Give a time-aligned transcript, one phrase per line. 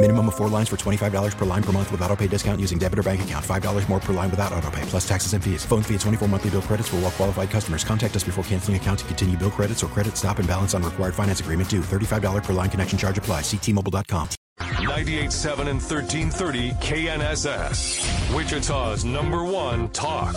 [0.00, 2.78] Minimum of four lines for $25 per line per month with auto pay discount using
[2.78, 3.44] debit or bank account.
[3.44, 5.64] $5 more per line without auto pay, plus taxes and fees.
[5.64, 7.82] Phone fee at 24 monthly bill credits for all well qualified customers.
[7.82, 10.84] Contact us before canceling account to continue bill credits or credit stop and balance on
[10.84, 11.80] required finance agreement due.
[11.80, 13.40] $35 per line connection charge apply.
[13.40, 14.28] Ctmobile.com.
[14.60, 18.34] 98.7 and 1330 KNSS.
[18.36, 20.36] Wichita's number one talk.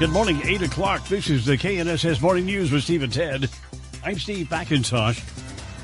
[0.00, 1.06] Good morning, 8 o'clock.
[1.06, 3.48] This is the KNSS Morning News with Steve and Ted.
[4.04, 5.22] I'm Steve McIntosh.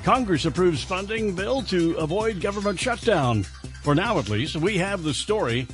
[0.04, 3.42] Congress approves funding bill to avoid government shutdown.
[3.82, 5.66] For now, at least, we have the story.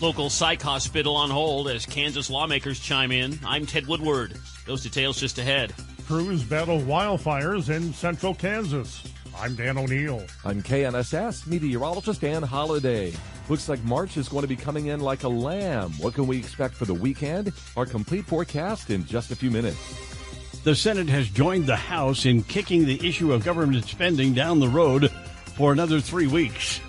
[0.00, 3.38] Local psych hospital on hold as Kansas lawmakers chime in.
[3.44, 4.38] I'm Ted Woodward.
[4.66, 5.72] Those details just ahead.
[6.06, 9.02] Crews battle wildfires in central Kansas.
[9.36, 10.24] I'm Dan O'Neill.
[10.44, 13.12] I'm KNSS meteorologist Dan Holliday.
[13.48, 15.92] Looks like March is going to be coming in like a lamb.
[15.98, 17.52] What can we expect for the weekend?
[17.76, 20.21] Our complete forecast in just a few minutes.
[20.64, 24.68] The Senate has joined the House in kicking the issue of government spending down the
[24.68, 25.10] road
[25.56, 26.80] for another three weeks.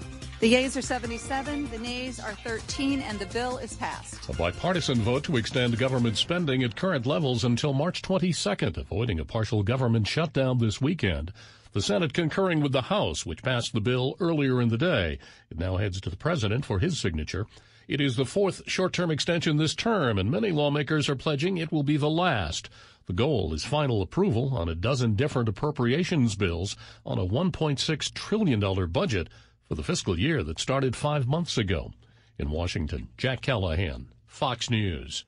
[0.42, 4.30] The yeas are 77, the nays are 13, and the bill is passed.
[4.30, 9.26] A bipartisan vote to extend government spending at current levels until March 22nd, avoiding a
[9.26, 11.34] partial government shutdown this weekend.
[11.72, 15.18] The Senate concurring with the House, which passed the bill earlier in the day.
[15.50, 17.48] It now heads to the President for his signature.
[17.88, 21.84] It is the fourth short-term extension this term, and many lawmakers are pledging it will
[21.84, 22.70] be the last.
[23.06, 28.92] The goal is final approval on a dozen different appropriations bills on a $1.6 trillion
[28.92, 29.28] budget
[29.68, 31.92] for the fiscal year that started five months ago.
[32.40, 35.26] In Washington, Jack Callahan, Fox News.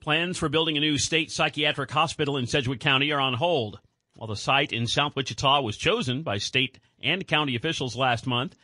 [0.00, 3.80] Plans for building a new state psychiatric hospital in Sedgwick County are on hold.
[4.14, 8.56] While the site in South Wichita was chosen by state and county officials last month,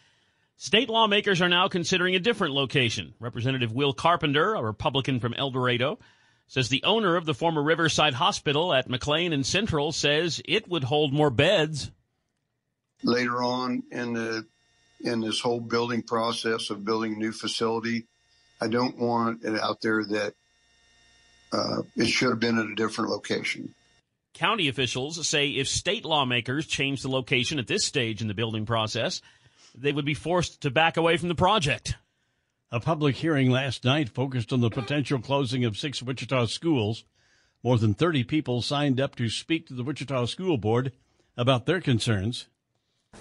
[0.62, 3.14] state lawmakers are now considering a different location.
[3.18, 5.98] Representative Will Carpenter, a Republican from El Dorado,
[6.46, 10.84] says the owner of the former Riverside Hospital at McLean and Central says it would
[10.84, 11.90] hold more beds.
[13.02, 14.46] Later on in the
[15.00, 18.06] in this whole building process of building a new facility,
[18.60, 20.34] I don't want it out there that
[21.52, 23.74] uh, it should have been at a different location.
[24.32, 28.64] County officials say if state lawmakers change the location at this stage in the building
[28.64, 29.20] process,
[29.74, 31.94] they would be forced to back away from the project.
[32.70, 37.04] A public hearing last night focused on the potential closing of six Wichita schools.
[37.62, 40.92] More than 30 people signed up to speak to the Wichita School Board
[41.36, 42.46] about their concerns.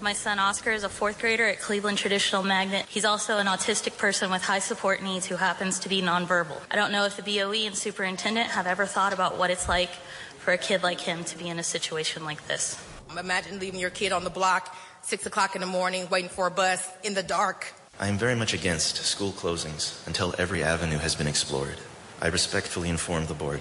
[0.00, 2.86] My son Oscar is a fourth grader at Cleveland Traditional Magnet.
[2.88, 6.58] He's also an autistic person with high support needs who happens to be nonverbal.
[6.70, 9.90] I don't know if the BOE and superintendent have ever thought about what it's like
[10.38, 12.82] for a kid like him to be in a situation like this.
[13.16, 14.74] Imagine leaving your kid on the block,
[15.04, 17.72] six o'clock in the morning, waiting for a bus in the dark.
[18.00, 21.76] I am very much against school closings until every avenue has been explored.
[22.20, 23.60] I respectfully inform the board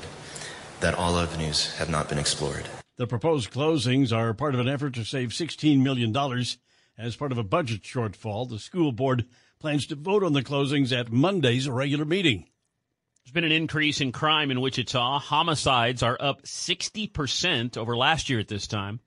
[0.80, 2.66] that all avenues have not been explored.
[2.98, 6.16] The proposed closings are part of an effort to save $16 million.
[6.98, 9.26] As part of a budget shortfall, the school board
[9.60, 12.48] plans to vote on the closings at Monday's regular meeting.
[13.24, 15.20] There's been an increase in crime in Wichita.
[15.20, 19.00] Homicides are up 60% over last year at this time.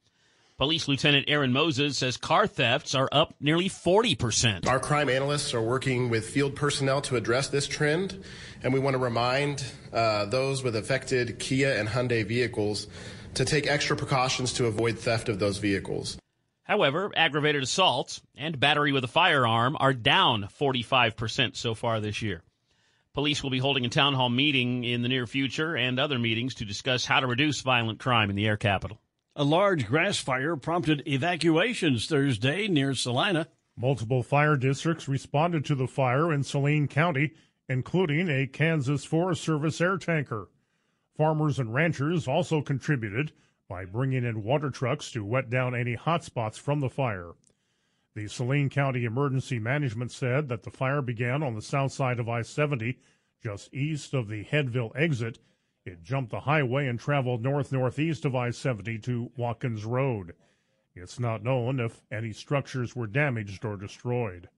[0.57, 4.69] Police Lieutenant Aaron Moses says car thefts are up nearly 40%.
[4.69, 8.23] Our crime analysts are working with field personnel to address this trend,
[8.63, 12.87] and we want to remind uh, those with affected Kia and Hyundai vehicles
[13.35, 16.19] to take extra precautions to avoid theft of those vehicles.
[16.63, 22.45] However, aggravated assaults and battery with a firearm are down 45% so far this year.
[23.13, 26.55] Police will be holding a town hall meeting in the near future and other meetings
[26.57, 29.01] to discuss how to reduce violent crime in the air capital.
[29.37, 33.49] A large grass fire prompted evacuations Thursday near Salina.
[33.77, 37.33] Multiple fire districts responded to the fire in Saline County,
[37.69, 40.51] including a Kansas Forest Service air tanker.
[41.17, 43.33] Farmers and ranchers also contributed
[43.69, 47.33] by bringing in water trucks to wet down any hot spots from the fire.
[48.15, 52.29] The Saline County Emergency Management said that the fire began on the south side of
[52.29, 53.01] I 70,
[53.43, 55.41] just east of the Hedville exit,
[55.85, 60.35] It jumped the highway and traveled north northeast of I 70 to Watkins Road.
[60.95, 64.49] It's not known if any structures were damaged or destroyed.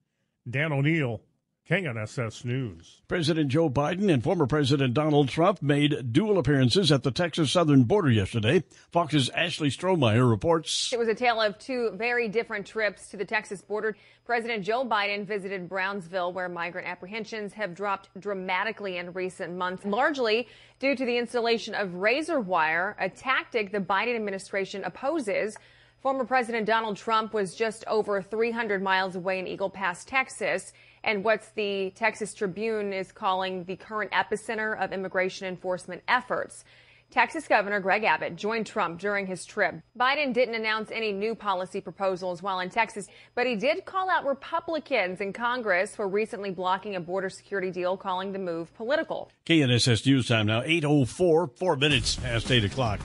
[0.49, 1.21] Dan O'Neill,
[1.69, 3.01] KNSS News.
[3.09, 7.83] President Joe Biden and former President Donald Trump made dual appearances at the Texas southern
[7.83, 8.63] border yesterday.
[8.93, 10.93] Fox's Ashley Strohmier reports.
[10.93, 13.97] It was a tale of two very different trips to the Texas border.
[14.25, 20.47] President Joe Biden visited Brownsville, where migrant apprehensions have dropped dramatically in recent months, largely
[20.79, 25.57] due to the installation of razor wire, a tactic the Biden administration opposes.
[25.99, 30.71] Former President Donald Trump was just over 300 miles away in Eagle Pass, Texas
[31.07, 36.65] and what's the Texas Tribune is calling the current epicenter of immigration enforcement efforts.
[37.09, 39.75] Texas Governor Greg Abbott joined Trump during his trip.
[39.97, 44.25] Biden didn't announce any new policy proposals while in Texas, but he did call out
[44.25, 49.31] Republicans in Congress for recently blocking a border security deal, calling the move political.
[49.45, 52.99] KNSS News Time now, 8.04, four minutes past 8 o'clock.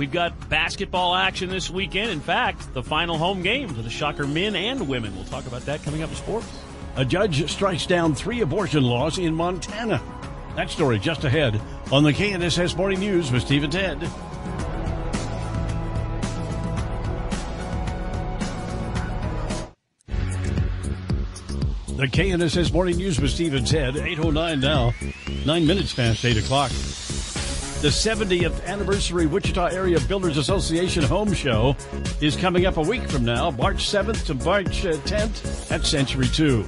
[0.00, 2.10] We've got basketball action this weekend.
[2.10, 5.14] In fact, the final home game for the Shocker men and women.
[5.14, 6.46] We'll talk about that coming up in sports.
[6.96, 10.02] A judge strikes down three abortion laws in Montana.
[10.56, 11.60] That story just ahead
[11.92, 14.00] on the KNSS Morning News with Steve and Ted.
[21.88, 24.94] The KNSS Morning News with Steve and Ted, 8.09 now,
[25.44, 26.72] nine minutes past 8 o'clock.
[27.80, 31.74] The 70th anniversary Wichita Area Builders Association Home Show
[32.20, 36.26] is coming up a week from now, March 7th to March 10th uh, at Century
[36.26, 36.62] 2.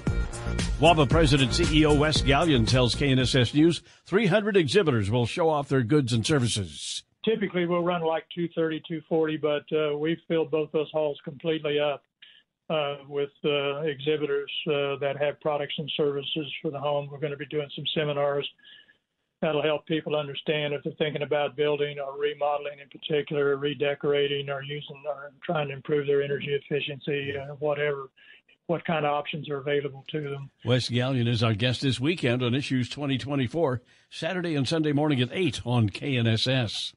[0.81, 6.15] WABA President CEO Wes Galyon tells KNSS News 300 exhibitors will show off their goods
[6.15, 7.03] and services.
[7.27, 12.03] Typically, we'll run like 230, 240, but uh, we've filled both those halls completely up
[12.71, 17.11] uh, with uh, exhibitors uh, that have products and services for the home.
[17.13, 18.49] We're going to be doing some seminars
[19.43, 24.63] that'll help people understand if they're thinking about building or remodeling in particular, redecorating or
[24.63, 28.09] using or trying to improve their energy efficiency, uh, whatever,
[28.67, 30.51] what kind of options are available to them.
[30.65, 35.29] Wes Galyon is our guest this weekend on Issues 2024, Saturday and Sunday morning at
[35.33, 36.95] 8 on KNSS.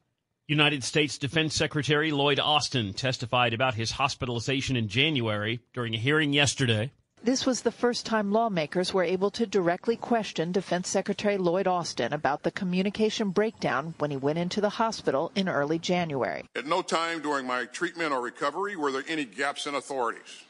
[0.48, 6.32] United States Defense Secretary Lloyd Austin testified about his hospitalization in January during a hearing
[6.32, 6.92] yesterday.
[7.26, 12.12] This was the first time lawmakers were able to directly question Defense Secretary Lloyd Austin
[12.12, 16.44] about the communication breakdown when he went into the hospital in early January.
[16.54, 20.45] At no time during my treatment or recovery were there any gaps in authorities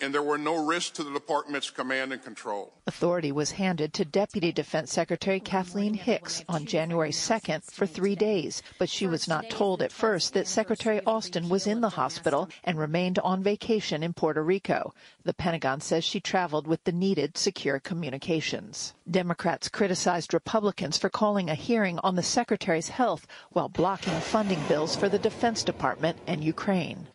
[0.00, 2.72] and there were no risks to the department's command and control.
[2.86, 8.62] Authority was handed to Deputy Defense Secretary Kathleen Hicks on January 2nd for three days,
[8.78, 12.78] but she was not told at first that Secretary Austin was in the hospital and
[12.78, 14.92] remained on vacation in Puerto Rico.
[15.24, 18.94] The Pentagon says she traveled with the needed secure communications.
[19.10, 24.94] Democrats criticized Republicans for calling a hearing on the Secretary's health while blocking funding bills
[24.96, 27.08] for the Defense Department and Ukraine.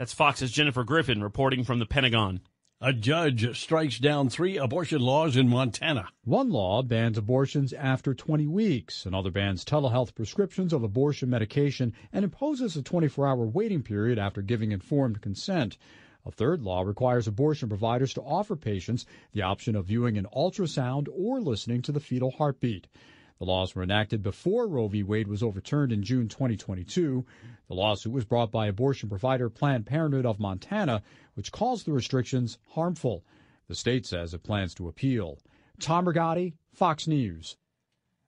[0.00, 2.40] That's Fox's Jennifer Griffin reporting from the Pentagon.
[2.80, 6.08] A judge strikes down three abortion laws in Montana.
[6.24, 9.04] One law bans abortions after 20 weeks.
[9.04, 14.40] Another bans telehealth prescriptions of abortion medication and imposes a 24 hour waiting period after
[14.40, 15.76] giving informed consent.
[16.24, 21.08] A third law requires abortion providers to offer patients the option of viewing an ultrasound
[21.12, 22.86] or listening to the fetal heartbeat.
[23.40, 25.02] The laws were enacted before Roe v.
[25.02, 27.24] Wade was overturned in June 2022.
[27.68, 32.58] The lawsuit was brought by abortion provider Planned Parenthood of Montana, which calls the restrictions
[32.72, 33.24] harmful.
[33.66, 35.38] The state says it plans to appeal.
[35.80, 37.56] Tom Rigotti, Fox News.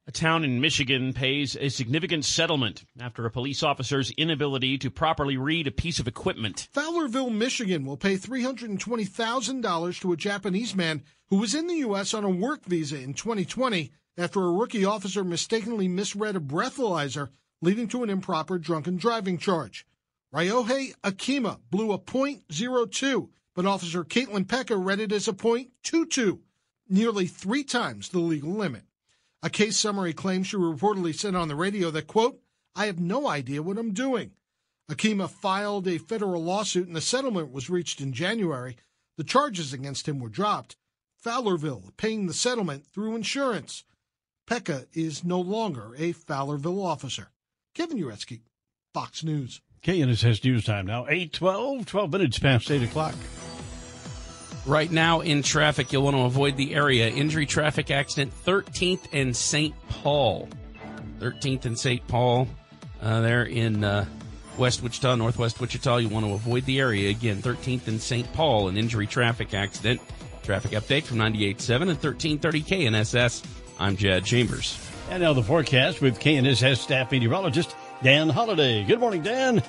[0.07, 5.37] A town in Michigan pays a significant settlement after a police officer's inability to properly
[5.37, 6.69] read a piece of equipment.
[6.75, 12.15] Fowlerville, Michigan will pay $320,000 to a Japanese man who was in the U.S.
[12.15, 17.89] on a work visa in 2020 after a rookie officer mistakenly misread a breathalyzer, leading
[17.89, 19.87] to an improper drunken driving charge.
[20.35, 26.41] Ryohei Akima blew a .02, but Officer Caitlin Pekka read it as a .22,
[26.89, 28.85] nearly three times the legal limit.
[29.43, 32.41] A case summary claims she reportedly said on the radio that, quote,
[32.75, 34.33] I have no idea what I'm doing.
[34.91, 38.77] Akima filed a federal lawsuit and the settlement was reached in January.
[39.17, 40.77] The charges against him were dropped.
[41.25, 43.85] Fowlerville paying the settlement through insurance.
[44.49, 47.29] Pekka is no longer a Fowlerville officer.
[47.75, 48.43] Kevin Uretsky,
[48.93, 49.61] Fox News.
[49.83, 53.15] KNSS News Time now, 812, 12 minutes past 8 o'clock.
[54.65, 57.09] Right now in traffic, you'll want to avoid the area.
[57.09, 59.75] Injury traffic accident, 13th and St.
[59.89, 60.49] Paul.
[61.19, 62.07] 13th and St.
[62.07, 62.47] Paul.
[63.01, 64.05] Uh, there in uh,
[64.59, 65.97] West Wichita, Northwest Wichita.
[65.97, 67.11] You want to avoid the area.
[67.11, 68.33] Again, 13th and St.
[68.35, 70.01] Paul, an injury traffic accident.
[70.45, 73.45] Traffic update from 98.7 and 1330 KNSS.
[73.83, 74.79] I'm Chad Chambers.
[75.11, 78.85] And now the forecast with KNSS staff meteorologist Dan Holliday.
[78.85, 79.61] Good morning, Dan.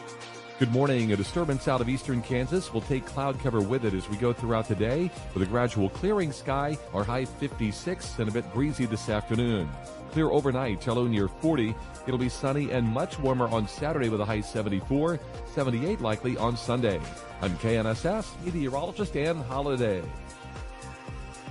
[0.59, 1.13] Good morning.
[1.13, 4.31] A disturbance out of eastern Kansas will take cloud cover with it as we go
[4.31, 5.09] throughout the day.
[5.33, 9.67] With a gradual clearing sky, our high 56 and a bit breezy this afternoon.
[10.11, 11.73] Clear overnight, low near 40.
[12.05, 15.19] It'll be sunny and much warmer on Saturday with a high 74,
[15.55, 17.01] 78 likely on Sunday.
[17.41, 20.03] I'm KNSS meteorologist Dan Holliday.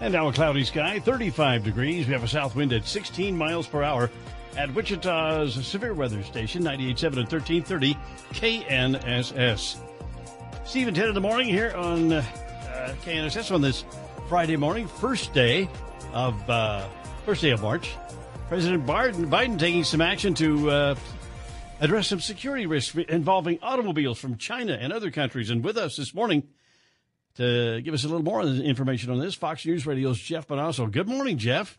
[0.03, 2.09] And now a cloudy sky, 35 degrees.
[2.09, 4.11] We have a south wind at 16 miles per hour
[4.57, 7.97] at Wichita's severe weather station, 98.7 and 1330
[8.33, 9.77] KNSS.
[10.65, 12.25] Steve and 10 in the morning here on uh,
[13.05, 13.85] KNSS on this
[14.29, 15.69] Friday morning, first day
[16.13, 16.85] of uh,
[17.25, 17.95] first day of March.
[18.49, 20.95] President Biden, Biden taking some action to uh,
[21.81, 25.49] address some security risks involving automobiles from China and other countries.
[25.49, 26.49] And with us this morning
[27.37, 30.91] to give us a little more information on this, Fox News Radio's Jeff Monosso.
[30.91, 31.79] Good morning, Jeff.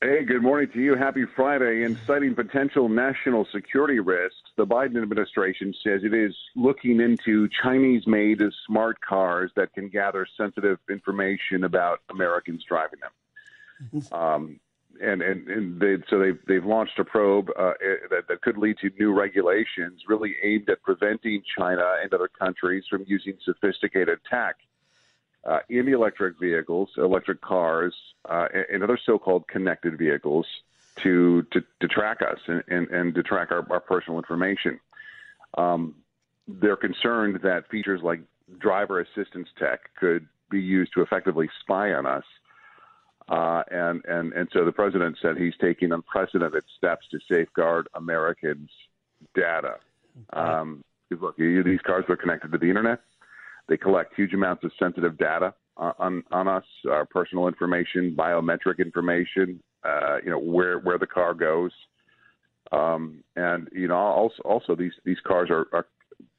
[0.00, 0.96] Hey, good morning to you.
[0.96, 1.82] Happy Friday.
[1.82, 8.06] In citing potential national security risks, the Biden administration says it is looking into Chinese
[8.06, 14.02] made smart cars that can gather sensitive information about Americans driving them.
[14.12, 14.60] Um,
[15.00, 17.72] and and, and they, so they've, they've launched a probe uh,
[18.10, 22.84] that, that could lead to new regulations really aimed at preventing China and other countries
[22.90, 24.56] from using sophisticated tech
[25.46, 27.94] uh, in the electric vehicles, electric cars,
[28.28, 30.46] uh, and, other so-called connected vehicles
[31.02, 34.78] to to, to track us and, and, and, to track our, our personal information.
[35.58, 35.96] Um,
[36.46, 38.20] they're concerned that features like
[38.58, 42.24] driver assistance tech could be used to effectively spy on us.
[43.28, 48.70] Uh, and, and, and so the president said he's taking unprecedented steps to safeguard Americans'
[49.34, 49.76] data.
[50.32, 53.00] Um, look, these cars are connected to the internet.
[53.68, 59.60] They collect huge amounts of sensitive data on on us, our personal information, biometric information,
[59.84, 61.72] uh, you know where where the car goes,
[62.72, 65.86] um, and you know also also these these cars are, are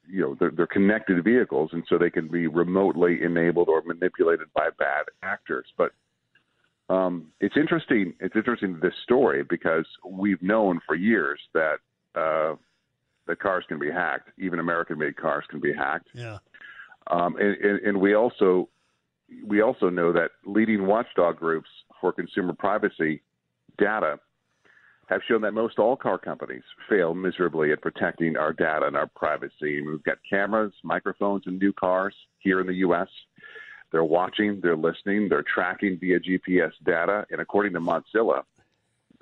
[0.08, 4.48] you know they're, they're connected vehicles, and so they can be remotely enabled or manipulated
[4.54, 5.66] by bad actors.
[5.78, 5.92] But
[6.90, 8.14] um, it's interesting.
[8.20, 11.78] It's interesting this story because we've known for years that
[12.16, 12.56] uh,
[13.42, 14.30] cars can be hacked.
[14.38, 16.08] Even American-made cars can be hacked.
[16.14, 16.38] Yeah.
[17.12, 18.70] Um, and, and, and we also
[19.48, 21.70] we also know that leading watchdog groups
[22.00, 23.22] for consumer privacy
[23.78, 24.20] data
[25.08, 29.08] have shown that most all car companies fail miserably at protecting our data and our
[29.16, 29.78] privacy.
[29.78, 33.08] And we've got cameras, microphones in new cars here in the U.S.
[33.92, 37.26] They're watching, they're listening, they're tracking via GPS data.
[37.30, 38.44] And according to Mozilla,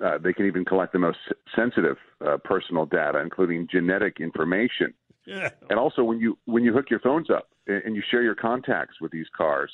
[0.02, 1.18] uh, they can even collect the most
[1.54, 4.94] sensitive uh, personal data, including genetic information.
[5.26, 5.50] Yeah.
[5.70, 9.00] And also, when you when you hook your phones up and you share your contacts
[9.00, 9.70] with these cars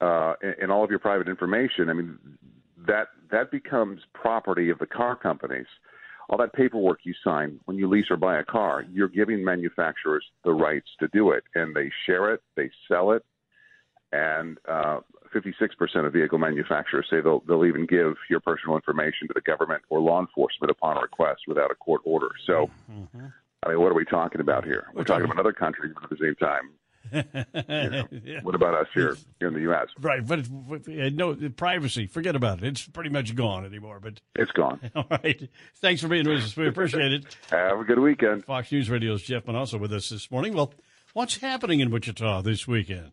[0.00, 2.18] uh, and, and all of your private information, I mean
[2.86, 5.66] that that becomes property of the car companies.
[6.28, 10.24] All that paperwork you sign when you lease or buy a car, you're giving manufacturers
[10.44, 13.24] the rights to do it, and they share it, they sell it,
[14.10, 15.00] and uh,
[15.34, 19.82] 56% of vehicle manufacturers say they'll they'll even give your personal information to the government
[19.88, 22.30] or law enforcement upon request without a court order.
[22.46, 23.26] So, mm-hmm.
[23.62, 24.88] I mean, what are we talking about here?
[24.94, 26.70] We're talking about other countries, but at the same time,
[27.16, 28.40] know, yeah.
[28.42, 29.88] what about us here, here in the U.S.?
[30.00, 30.46] Right, but,
[30.86, 32.06] no privacy.
[32.06, 32.64] Forget about it.
[32.64, 34.00] It's pretty much gone anymore.
[34.00, 34.80] But It's gone.
[34.96, 36.56] all right, thanks for being with us.
[36.56, 37.36] We appreciate it.
[37.50, 38.44] Have a good weekend.
[38.44, 40.54] Fox News Radio's Jeff also with us this morning.
[40.54, 40.72] Well,
[41.12, 43.12] what's happening in Wichita this weekend?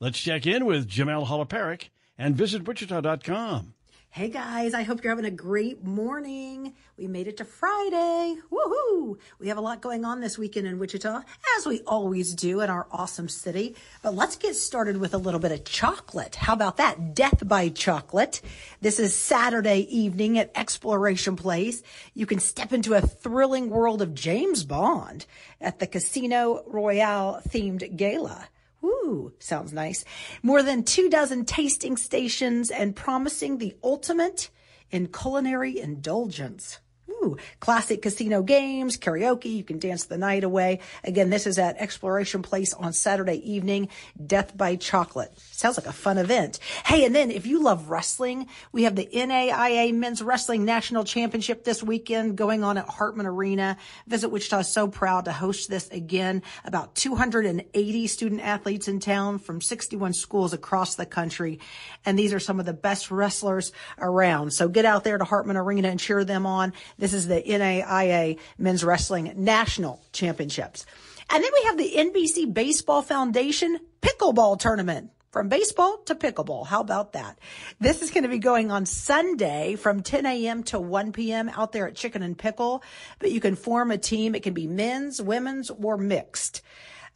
[0.00, 3.74] Let's check in with Jamel Holoparik and visit wichita.com.
[4.10, 6.74] Hey guys, I hope you're having a great morning.
[6.96, 8.36] We made it to Friday.
[8.50, 9.18] Woohoo!
[9.38, 11.20] We have a lot going on this weekend in Wichita,
[11.56, 13.76] as we always do in our awesome city.
[14.02, 16.34] But let's get started with a little bit of chocolate.
[16.36, 17.14] How about that?
[17.14, 18.40] Death by Chocolate.
[18.80, 21.82] This is Saturday evening at Exploration Place.
[22.14, 25.26] You can step into a thrilling world of James Bond
[25.60, 28.48] at the Casino Royale themed gala.
[28.84, 30.04] Ooh, sounds nice.
[30.42, 34.50] More than two dozen tasting stations and promising the ultimate
[34.90, 36.78] in culinary indulgence.
[37.10, 39.56] Ooh, classic casino games, karaoke.
[39.56, 40.80] You can dance the night away.
[41.04, 43.88] Again, this is at Exploration Place on Saturday evening.
[44.24, 45.32] Death by Chocolate.
[45.38, 46.58] Sounds like a fun event.
[46.84, 51.64] Hey, and then if you love wrestling, we have the NAIA Men's Wrestling National Championship
[51.64, 53.78] this weekend going on at Hartman Arena.
[54.06, 56.42] Visit Wichita is so proud to host this again.
[56.64, 61.58] About 280 student athletes in town from 61 schools across the country.
[62.04, 64.52] And these are some of the best wrestlers around.
[64.52, 66.74] So get out there to Hartman Arena and cheer them on.
[66.98, 70.84] This is the NAIA Men's Wrestling National Championships.
[71.30, 75.10] And then we have the NBC Baseball Foundation Pickleball Tournament.
[75.30, 76.66] from baseball to pickleball.
[76.66, 77.38] How about that?
[77.78, 80.62] This is going to be going on Sunday from 10 a.m.
[80.64, 81.50] to 1 p.m.
[81.50, 82.82] out there at Chicken and Pickle.
[83.18, 84.34] But you can form a team.
[84.34, 86.62] It can be men's, women's, or mixed.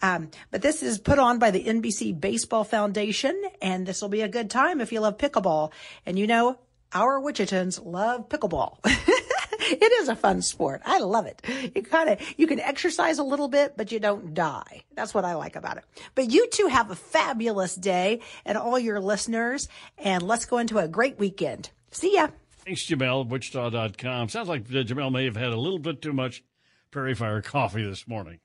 [0.03, 4.21] Um, but this is put on by the NBC Baseball Foundation, and this will be
[4.21, 5.73] a good time if you love pickleball.
[6.05, 6.59] And you know,
[6.93, 8.79] our Wichitans love pickleball.
[9.81, 10.83] it is a fun sport.
[10.85, 11.43] I love it.
[11.75, 14.83] You kind of, you can exercise a little bit, but you don't die.
[14.95, 15.85] That's what I like about it.
[16.15, 20.79] But you two have a fabulous day and all your listeners, and let's go into
[20.79, 21.71] a great weekend.
[21.91, 22.29] See ya.
[22.65, 24.29] Thanks, Jamel, Wichita.com.
[24.29, 26.45] Sounds like uh, Jamel may have had a little bit too much
[26.91, 28.39] Prairie Fire coffee this morning.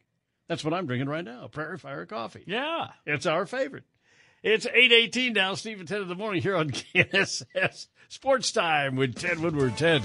[0.48, 2.44] That's what I'm drinking right now, Prairie Fire coffee.
[2.48, 2.88] Yeah.
[3.06, 3.84] It's our favorite.
[4.44, 9.16] It's 818 now, Steve, at 10 in the morning here on KNSS Sports Time with
[9.16, 9.78] Ted Woodward.
[9.78, 10.02] Ted.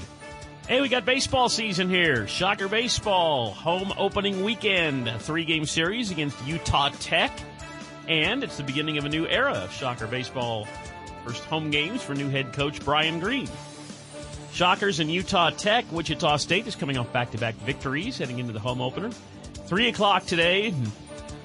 [0.68, 2.28] Hey, we got baseball season here.
[2.28, 7.36] Shocker Baseball, home opening weekend, three game series against Utah Tech.
[8.06, 10.68] And it's the beginning of a new era of Shocker Baseball.
[11.26, 13.48] First home games for new head coach Brian Green.
[14.52, 15.84] Shockers and Utah Tech.
[15.90, 19.10] Wichita State is coming off back to back victories heading into the home opener.
[19.66, 20.72] 3 o'clock today,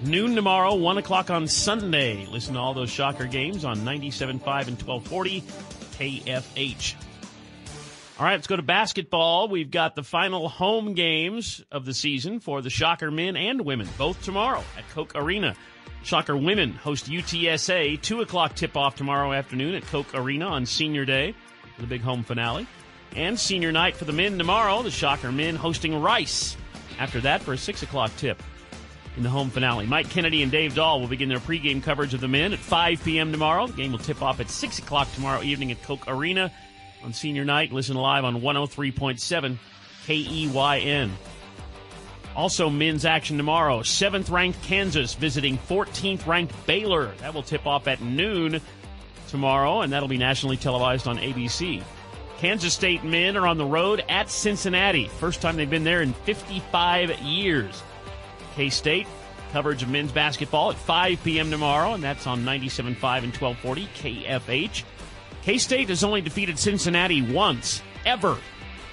[0.04, 2.28] noon tomorrow, 1 o'clock on Sunday.
[2.28, 5.42] Listen to all those Shocker games on 97.5 and 1240
[5.98, 7.07] KFH.
[8.20, 9.48] All right, let's go to basketball.
[9.48, 13.88] We've got the final home games of the season for the Shocker men and women,
[13.98, 15.56] both tomorrow at Koch Arena.
[16.04, 21.06] Shocker women host UTSA, 2 o'clock tip off tomorrow afternoon at Koch Arena on Senior
[21.06, 21.36] Day
[21.80, 22.68] the big home finale.
[23.16, 26.58] And senior night for the men tomorrow, the Shocker men hosting Rice.
[27.00, 28.42] After that, for a 6 o'clock tip
[29.16, 29.86] in the home finale.
[29.86, 33.04] Mike Kennedy and Dave Dahl will begin their pregame coverage of the men at 5
[33.04, 33.32] p.m.
[33.32, 33.68] tomorrow.
[33.68, 36.52] The game will tip off at 6 o'clock tomorrow evening at Koch Arena
[37.08, 37.72] on senior night.
[37.72, 39.58] Listen live on 103.7
[40.06, 41.10] KEYN.
[42.36, 43.82] Also, men's action tomorrow.
[43.82, 47.14] Seventh ranked Kansas visiting 14th ranked Baylor.
[47.20, 48.60] That will tip off at noon
[49.30, 51.82] tomorrow, and that'll be nationally televised on ABC.
[52.40, 55.08] Kansas State men are on the road at Cincinnati.
[55.08, 57.84] First time they've been there in 55 years.
[58.56, 59.08] K State
[59.54, 61.50] coverage of men's basketball at 5 p.m.
[61.50, 64.84] tomorrow, and that's on 97.5 and 1240 KFH.
[65.48, 68.38] K State has only defeated Cincinnati once, ever,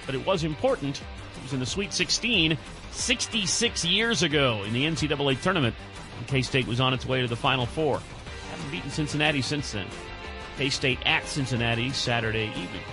[0.05, 1.01] but it was important.
[1.35, 2.57] It was in the Sweet 16
[2.91, 5.75] 66 years ago in the NCAA tournament.
[6.27, 7.99] K State was on its way to the Final Four.
[8.51, 9.85] Haven't beaten Cincinnati since then.
[10.57, 12.83] K State at Cincinnati Saturday evening.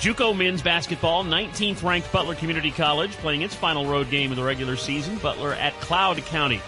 [0.00, 4.44] JUCO men's basketball, 19th ranked Butler Community College playing its final road game of the
[4.44, 5.18] regular season.
[5.18, 6.62] Butler at Cloud County.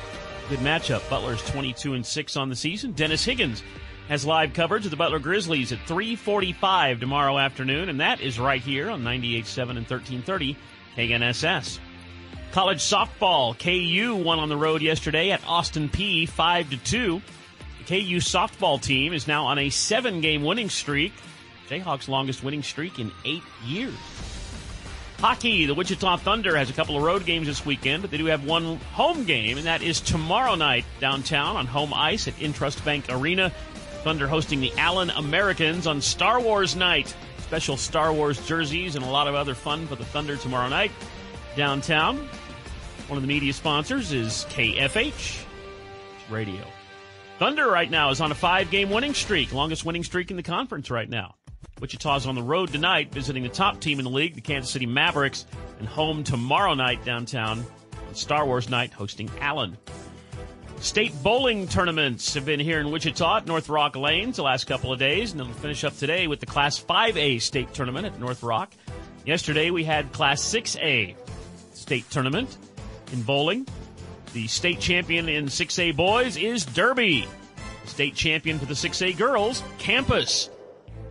[0.51, 1.09] Good matchup.
[1.09, 2.93] Butler's 22 and 6 on the season.
[2.93, 3.63] Dennis Higgins
[4.09, 8.63] has live coverage of the Butler Grizzlies at 3:45 tomorrow afternoon, and that is right
[8.63, 10.57] here on 98.7 and 1330
[10.97, 11.79] KNSS.
[12.53, 17.23] College softball, KU won on the road yesterday at Austin Peay 5 to 2.
[17.79, 21.13] The KU softball team is now on a seven-game winning streak.
[21.69, 23.95] Jayhawks' longest winning streak in eight years.
[25.19, 28.27] Hockey, the Wichita Thunder has a couple of road games this weekend, but they do
[28.27, 32.85] have one home game, and that is tomorrow night downtown on home ice at Intrust
[32.85, 33.51] Bank Arena.
[34.07, 37.13] Thunder hosting the Allen Americans on Star Wars night.
[37.39, 40.93] Special Star Wars jerseys and a lot of other fun for the Thunder tomorrow night
[41.57, 42.19] downtown.
[43.09, 45.45] One of the media sponsors is KFH
[46.31, 46.65] Radio.
[47.41, 50.43] Thunder right now is on a five game winning streak, longest winning streak in the
[50.45, 51.35] conference right now.
[51.81, 54.87] Wichita's on the road tonight, visiting the top team in the league, the Kansas City
[54.87, 55.47] Mavericks,
[55.81, 57.67] and home tomorrow night downtown
[58.13, 59.77] Star Wars night, hosting Allen.
[60.87, 64.93] State bowling tournaments have been here in Wichita at North Rock Lanes the last couple
[64.93, 68.45] of days, and they'll finish up today with the Class 5A state tournament at North
[68.45, 68.73] Rock.
[69.25, 71.17] Yesterday we had Class 6A
[71.73, 72.57] state tournament
[73.13, 73.67] in bowling.
[74.33, 77.27] The state champion in 6A boys is Derby.
[77.87, 80.51] State champion for the 6A girls, Campus.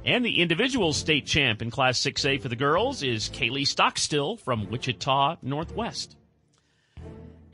[0.05, 4.69] And the individual state champ in Class 6A for the girls is Kaylee Stockstill from
[4.69, 6.15] Wichita Northwest.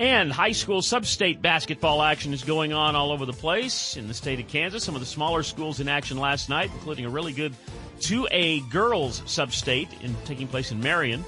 [0.02, 4.16] And high school sub-state basketball action is going on all over the place in the
[4.16, 4.84] state of Kansas.
[4.84, 7.54] Some of the smaller schools in action last night, including a really good
[8.00, 11.24] 2A girls sub-state in, taking place in Marion.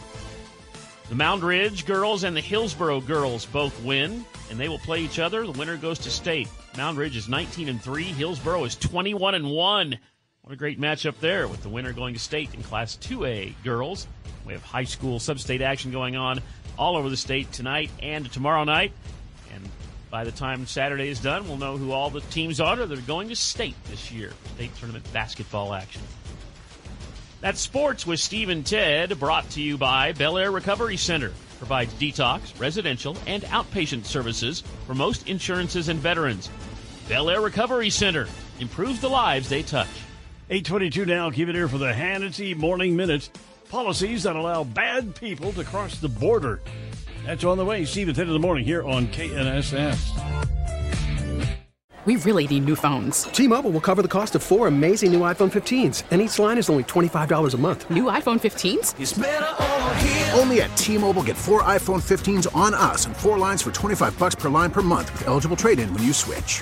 [1.08, 5.46] The Moundridge girls and the Hillsboro girls both win, and they will play each other.
[5.46, 6.48] The winner goes to state.
[6.74, 8.06] Moundridge is 19 and 3.
[8.06, 10.00] Hillsboro is 21 and 1.
[10.42, 14.08] What a great matchup there with the winner going to state in Class 2A girls.
[14.48, 16.42] We have high school sub-state action going on
[16.78, 18.92] all over the state tonight and tomorrow night.
[19.54, 19.70] And
[20.10, 23.02] by the time Saturday is done, we'll know who all the teams are that are
[23.02, 24.32] going to state this year.
[24.56, 26.02] State tournament basketball action.
[27.42, 31.34] That's sports with Steve and Ted, brought to you by Bel Air Recovery Center.
[31.58, 36.50] Provides detox, residential, and outpatient services for most insurances and veterans.
[37.10, 38.28] Bel Air Recovery Center
[38.60, 39.90] improves the lives they touch.
[40.50, 41.32] 822 now.
[41.32, 43.30] Keep it here for the Hannity Morning Minute.
[43.74, 46.62] Policies that allow bad people to cross the border.
[47.26, 47.86] That's on the way.
[47.86, 50.14] Steve at 10 in the morning here on KNSS.
[52.06, 53.24] We really need new phones.
[53.24, 56.70] T-Mobile will cover the cost of four amazing new iPhone 15s, and each line is
[56.70, 57.90] only $25 a month.
[57.90, 60.38] New iPhone 15s?
[60.38, 64.36] Only at T-Mobile get four iPhone 15s on us and four lines for 25 bucks
[64.36, 66.62] per line per month with eligible trade-in when you switch.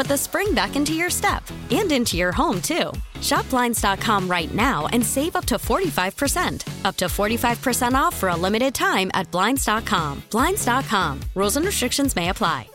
[0.00, 2.90] put the spring back into your step and into your home, too.
[3.20, 6.86] Shop Blinds.com right now and save up to 45%.
[6.86, 10.22] Up to 45% off for a limited time at Blinds.com.
[10.30, 11.20] Blinds.com.
[11.34, 12.70] Rules and restrictions may apply.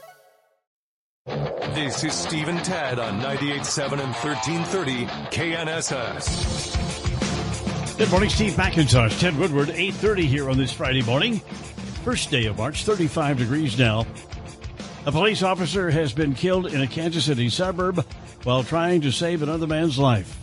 [1.74, 6.78] This is Stephen Tad on 98.7 and 1330 KNSS.
[7.98, 11.40] Good morning, Steve McIntosh, Ted Woodward, 8.30 here on this Friday morning.
[12.04, 14.06] First day of March, 35 degrees now.
[15.06, 18.04] A police officer has been killed in a Kansas City suburb
[18.42, 20.36] while trying to save another man's life.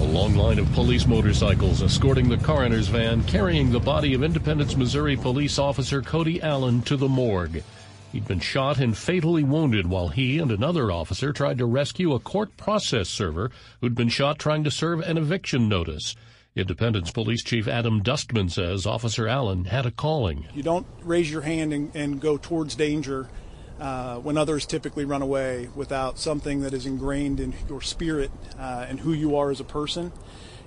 [0.00, 4.76] A long line of police motorcycles escorting the coroner's van carrying the body of Independence,
[4.76, 7.64] Missouri police officer Cody Allen to the morgue.
[8.12, 12.20] He'd been shot and fatally wounded while he and another officer tried to rescue a
[12.20, 16.14] court process server who'd been shot trying to serve an eviction notice.
[16.56, 20.46] Independence Police Chief Adam Dustman says Officer Allen had a calling.
[20.54, 23.28] You don't raise your hand and, and go towards danger
[23.78, 28.86] uh, when others typically run away without something that is ingrained in your spirit uh,
[28.88, 30.12] and who you are as a person.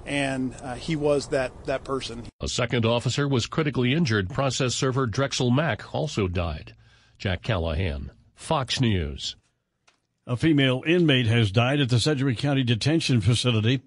[0.05, 2.23] And uh, he was that, that person.
[2.41, 4.29] A second officer was critically injured.
[4.29, 6.75] Process server Drexel Mack also died.
[7.17, 9.35] Jack Callahan, Fox News.
[10.25, 13.81] A female inmate has died at the Sedgwick County Detention Facility.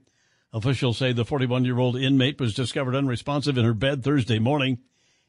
[0.52, 4.78] Officials say the 41 year old inmate was discovered unresponsive in her bed Thursday morning.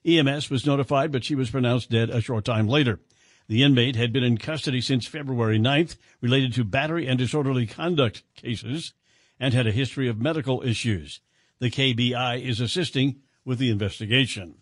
[0.06, 2.99] EMS was notified, but she was pronounced dead a short time later.
[3.47, 8.23] The inmate had been in custody since February 9th related to battery and disorderly conduct
[8.36, 8.93] cases
[9.39, 11.21] and had a history of medical issues.
[11.60, 14.56] The KBI is assisting with the investigation.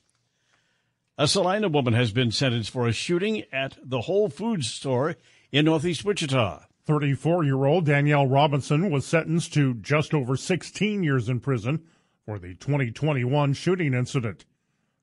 [1.17, 5.15] A Salina woman has been sentenced for a shooting at the Whole Foods store
[5.51, 6.65] in Northeast Wichita.
[6.85, 11.83] 34 year old Danielle Robinson was sentenced to just over 16 years in prison
[12.25, 14.45] for the 2021 shooting incident.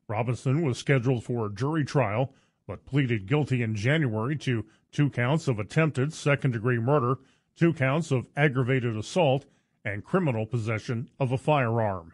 [0.06, 2.34] Robinson was scheduled for a jury trial,
[2.66, 7.16] but pleaded guilty in January to two counts of attempted second degree murder,
[7.56, 9.46] two counts of aggravated assault,
[9.84, 12.12] and criminal possession of a firearm.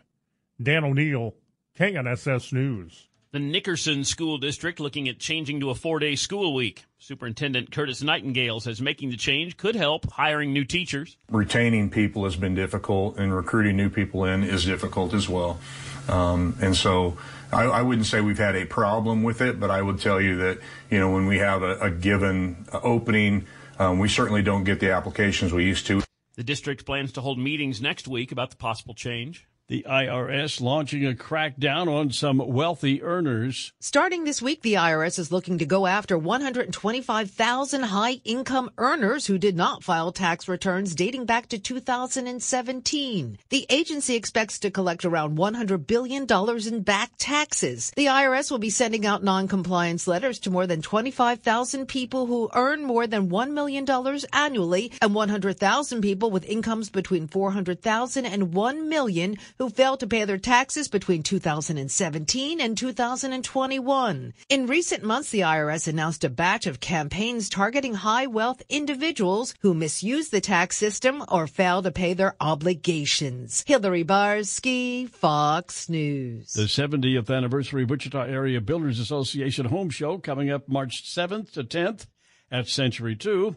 [0.63, 1.35] Dan O'Neill,
[1.79, 3.08] KNSS News.
[3.31, 6.87] The Nickerson School District looking at changing to a four day school week.
[6.99, 11.19] Superintendent Curtis Nightingale says making the change could help hiring new teachers.
[11.31, 15.61] Retaining people has been difficult, and recruiting new people in is difficult as well.
[16.09, 17.19] Um, and so
[17.53, 20.37] I, I, wouldn't say we've had a problem with it, but I would tell you
[20.37, 20.61] that,
[20.91, 23.47] you know, when we have a, a given opening,
[23.79, 26.03] um, we certainly don't get the applications we used to.
[26.37, 29.47] The district plans to hold meetings next week about the possible change.
[29.69, 33.75] The IRS launching a crackdown on some wealthy earners.
[33.81, 39.37] Starting this week, the IRS is looking to go after 125,000 high income earners who
[39.37, 43.39] did not file tax returns dating back to 2017.
[43.51, 46.27] The agency expects to collect around $100 billion
[46.67, 47.93] in back taxes.
[47.95, 52.85] The IRS will be sending out non-compliance letters to more than 25,000 people who earn
[52.85, 53.87] more than $1 million
[54.33, 60.25] annually and 100,000 people with incomes between $400,000 and 1 million who failed to pay
[60.25, 64.35] their taxes between 2017 and 2021.
[64.49, 69.75] In recent months, the IRS announced a batch of campaigns targeting high wealth individuals who
[69.75, 73.65] misuse the tax system or fail to pay their obligations.
[73.67, 76.53] Hillary Barsky, Fox News.
[76.53, 82.07] The 70th anniversary Wichita Area Builders Association Home Show coming up March 7th to 10th
[82.51, 83.57] at Century 2.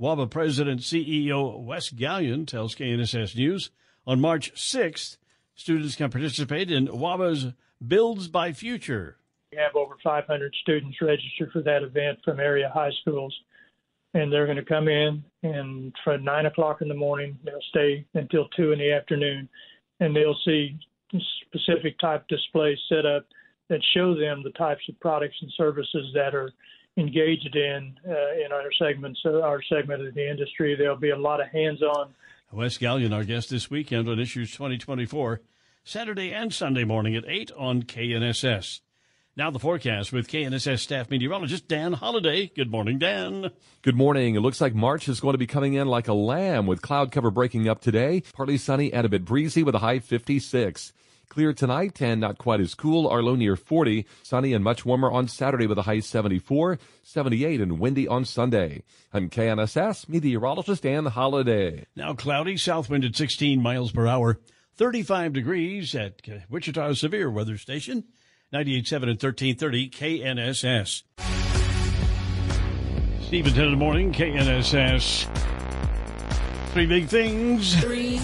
[0.00, 3.70] WABA President CEO Wes Galyon tells KNSS News
[4.06, 5.16] on March 6th,
[5.62, 7.52] students can participate in WABA's
[7.86, 9.16] Builds by Future.
[9.52, 13.32] We have over 500 students registered for that event from area high schools.
[14.12, 18.04] And they're going to come in and from 9 o'clock in the morning, they'll stay
[18.14, 19.48] until 2 in the afternoon.
[20.00, 20.76] And they'll see
[21.46, 23.24] specific type displays set up
[23.68, 26.50] that show them the types of products and services that are
[26.96, 30.74] engaged in uh, in our segments, uh, our segment of the industry.
[30.74, 32.12] There'll be a lot of hands-on.
[32.50, 35.40] Wes Galyon, our guest this weekend on Issues 2024,
[35.84, 38.80] Saturday and Sunday morning at 8 on KNSS.
[39.36, 42.52] Now the forecast with KNSS staff meteorologist Dan Holliday.
[42.54, 43.50] Good morning, Dan.
[43.82, 44.36] Good morning.
[44.36, 47.10] It looks like March is going to be coming in like a lamb with cloud
[47.10, 48.22] cover breaking up today.
[48.32, 50.92] Partly sunny and a bit breezy with a high 56.
[51.28, 53.08] Clear tonight and not quite as cool.
[53.08, 54.06] Our low near 40.
[54.22, 56.78] Sunny and much warmer on Saturday with a high 74.
[57.02, 58.84] 78 and windy on Sunday.
[59.12, 61.86] I'm KNSS meteorologist Dan Holliday.
[61.96, 64.38] Now cloudy, south wind at 16 miles per hour.
[64.76, 68.04] 35 degrees at Wichita Severe Weather Station.
[68.52, 71.02] 98.7 and 1330 KNSS.
[73.26, 75.26] Stephen 10 in the morning, KNSS.
[76.72, 77.80] Three big things.
[77.80, 78.20] Three.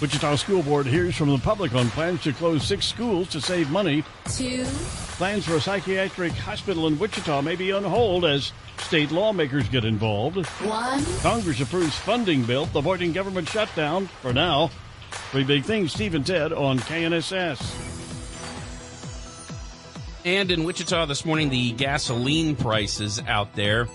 [0.00, 3.70] Wichita School Board hears from the public on plans to close six schools to save
[3.70, 4.04] money.
[4.30, 4.64] Two.
[5.16, 9.84] Plans for a psychiatric hospital in Wichita may be on hold as state lawmakers get
[9.86, 10.44] involved.
[10.46, 11.02] One.
[11.20, 14.70] Congress approves funding bill avoiding government shutdown for now.
[15.30, 17.92] Three big things, Steve and Ted on KNSS.
[20.24, 23.88] And in Wichita this morning, the gasoline prices out there,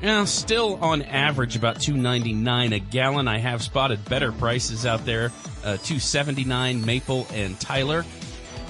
[0.00, 3.26] yeah, still on average about two ninety nine a gallon.
[3.26, 5.32] I have spotted better prices out there,
[5.64, 8.04] uh, two seventy nine Maple and Tyler,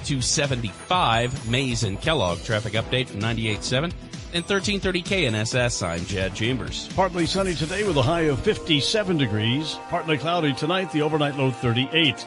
[0.05, 2.43] two seventy five Maize and Kellogg.
[2.45, 3.93] Traffic update from 98.7
[4.35, 5.87] and 1330 KNSS.
[5.87, 6.89] I'm Chad Chambers.
[6.95, 9.79] Partly sunny today with a high of 57 degrees.
[9.89, 12.21] Partly cloudy tonight, the overnight low 38.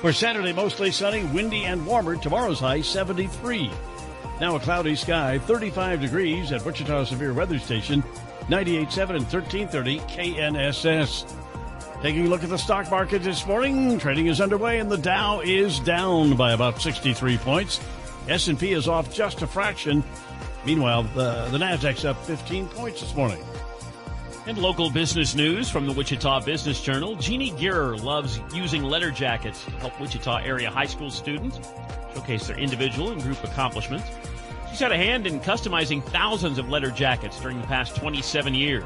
[0.00, 2.16] For Saturday, mostly sunny, windy, and warmer.
[2.16, 3.70] Tomorrow's high 73.
[4.40, 8.02] Now a cloudy sky, 35 degrees at Wichita Severe Weather Station,
[8.48, 11.34] 98.7 and 1330 KNSS.
[12.00, 15.40] Taking a look at the stock market this morning, trading is underway and the Dow
[15.40, 17.78] is down by about 63 points.
[18.28, 20.02] S&P is off just a fraction.
[20.64, 23.42] Meanwhile, the, the Nasdaq's up 15 points this morning.
[24.46, 29.64] In local business news from the Wichita Business Journal, Jeannie Gearer loves using letter jackets
[29.64, 31.60] to help Wichita area high school students
[32.14, 34.06] showcase their individual and group accomplishments.
[34.70, 38.84] She's had a hand in customizing thousands of letter jackets during the past 27 years.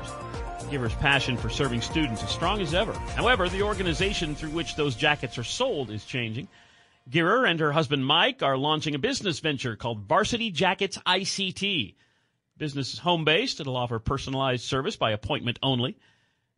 [0.70, 2.92] Gearer's passion for serving students is strong as ever.
[3.14, 6.48] However, the organization through which those jackets are sold is changing.
[7.08, 11.94] Gearer and her husband Mike are launching a business venture called Varsity Jackets ICT.
[12.58, 13.60] Business is home based.
[13.60, 15.96] It'll offer personalized service by appointment only.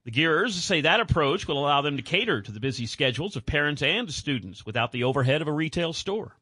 [0.05, 3.45] The Gearers say that approach will allow them to cater to the busy schedules of
[3.45, 6.35] parents and students without the overhead of a retail store.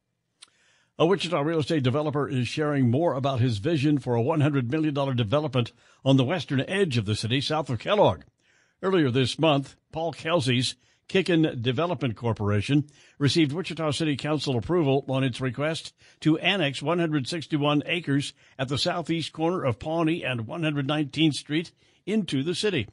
[1.00, 4.94] A Wichita real estate developer is sharing more about his vision for a $100 million
[5.16, 5.72] development
[6.04, 8.22] on the western edge of the city, south of Kellogg.
[8.82, 10.76] Earlier this month, Paul Kelsey's
[11.08, 12.88] Kicken Development Corporation
[13.18, 19.32] received Wichita City Council approval on its request to annex 161 acres at the southeast
[19.32, 21.70] corner of Pawnee and 119th Street
[22.06, 22.88] into the city.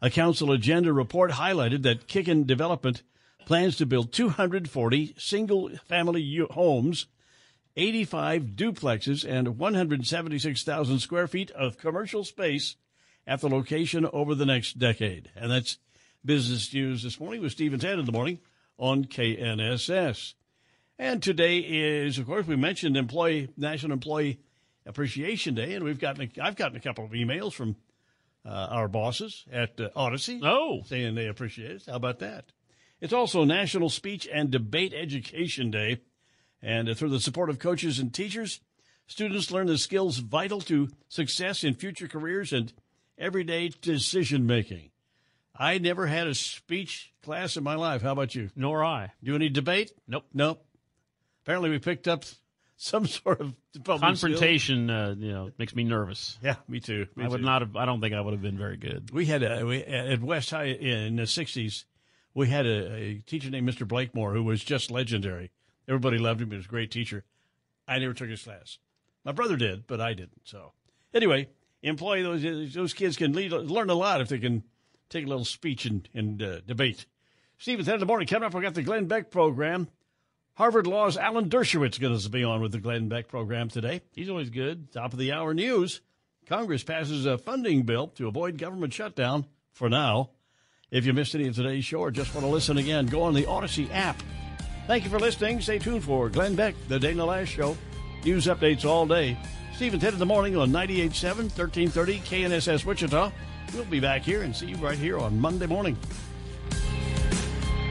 [0.00, 3.02] A council agenda report highlighted that Kicken Development
[3.44, 7.06] plans to build 240 single family homes
[7.76, 12.76] 85 duplexes and 176,000 square feet of commercial space
[13.26, 15.30] at the location over the next decade.
[15.34, 15.78] And that's
[16.24, 18.38] business news this morning with Stephen Ted in the morning
[18.78, 20.34] on KNSS.
[20.98, 24.38] And today is, of course, we mentioned Employee National Employee
[24.86, 27.76] Appreciation Day, and we've gotten a, I've gotten a couple of emails from
[28.44, 30.40] uh, our bosses at uh, Audacy.
[30.42, 31.82] Oh, saying they appreciate it.
[31.86, 32.46] How about that?
[33.00, 36.02] It's also National Speech and Debate Education Day.
[36.62, 38.60] And uh, through the support of coaches and teachers,
[39.08, 42.72] students learn the skills vital to success in future careers and
[43.18, 44.91] everyday decision making.
[45.54, 48.02] I never had a speech class in my life.
[48.02, 48.50] How about you?
[48.56, 49.12] Nor I.
[49.22, 49.92] Do any debate?
[50.08, 50.24] Nope.
[50.32, 50.64] Nope.
[51.44, 52.24] Apparently, we picked up
[52.76, 54.90] some sort of confrontation.
[54.90, 56.38] Uh, you know, makes me nervous.
[56.42, 57.06] Yeah, me too.
[57.16, 57.44] Me I would too.
[57.44, 57.76] not have.
[57.76, 59.10] I don't think I would have been very good.
[59.12, 61.84] We had a we, at West High in the '60s.
[62.34, 63.86] We had a, a teacher named Mr.
[63.86, 65.50] Blakemore who was just legendary.
[65.86, 66.50] Everybody loved him.
[66.50, 67.24] He was a great teacher.
[67.86, 68.78] I never took his class.
[69.24, 70.40] My brother did, but I didn't.
[70.44, 70.72] So,
[71.12, 71.48] anyway,
[71.82, 74.62] employ those those kids can lead, learn a lot if they can
[75.12, 77.06] take a little speech and, and uh, debate.
[77.58, 78.26] Stephen, 10 in the morning.
[78.26, 79.88] Coming up, we got the Glenn Beck program.
[80.54, 84.02] Harvard Law's Alan Dershowitz going to be on with the Glenn Beck program today.
[84.12, 84.92] He's always good.
[84.92, 86.00] Top of the hour news.
[86.46, 90.30] Congress passes a funding bill to avoid government shutdown for now.
[90.90, 93.32] If you missed any of today's show or just want to listen again, go on
[93.32, 94.20] the Audacy app.
[94.86, 95.60] Thank you for listening.
[95.60, 97.76] Stay tuned for Glenn Beck, the Dana Loesch Show.
[98.24, 99.38] News updates all day.
[99.74, 103.32] Stephen 10 in the morning on 98.7, 1330 KNSS Wichita.
[103.74, 105.96] We'll be back here and see you right here on Monday morning.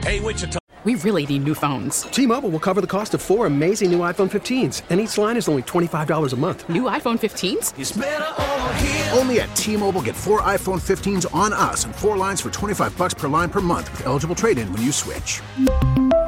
[0.04, 0.58] Hey, Wichita.
[0.84, 2.02] We really need new phones.
[2.02, 5.36] T Mobile will cover the cost of four amazing new iPhone 15s, and each line
[5.36, 6.68] is only $25 a month.
[6.68, 7.78] New iPhone 15s?
[7.78, 9.10] It's over here.
[9.12, 13.14] Only at T-Mobile, get four iPhone 15s on us and four lines for 25 bucks
[13.14, 15.40] per line per month with eligible trade-in when you switch.